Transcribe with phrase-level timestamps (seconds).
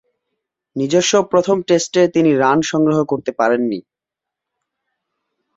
[0.75, 3.79] নিজস্ব প্রথম টেস্টে তিনি রান সংগ্রহ করতে পারেননি।